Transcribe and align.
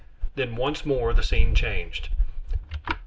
Then 0.33 0.55
once 0.55 0.83
more 0.83 1.13
the 1.13 1.21
scene 1.21 1.53
changed. 1.53 2.09